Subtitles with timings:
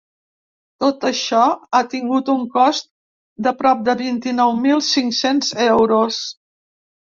[0.83, 2.89] Tot això ha tingut un cost
[3.49, 6.23] de prop de vint-i-nou mil cinc-cents euros.